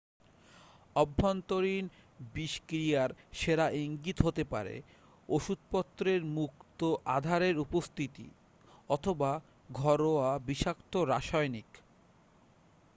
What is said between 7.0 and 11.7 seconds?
আধারের উপস্থিতি অথবা ঘরোয়া বিষাক্ত রাসায়নিক